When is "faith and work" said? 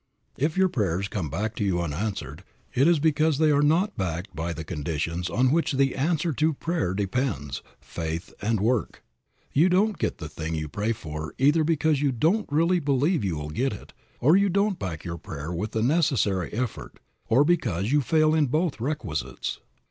7.79-9.03